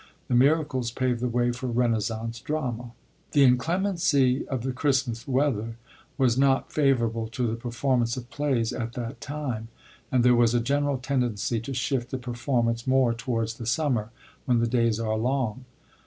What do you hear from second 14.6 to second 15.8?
days are long.